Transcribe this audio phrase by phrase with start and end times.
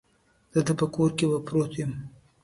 [0.53, 1.91] د ده په کور کې به پروت یم.